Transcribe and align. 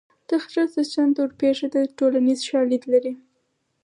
د 0.27 0.29
خره 0.43 0.63
څښتن 0.73 1.09
ته 1.15 1.19
ورپېښه 1.23 1.67
ده 1.73 1.81
ټولنیز 1.97 2.39
شالید 2.49 2.83
لري 2.93 3.13